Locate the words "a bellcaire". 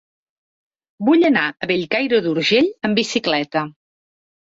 1.65-2.21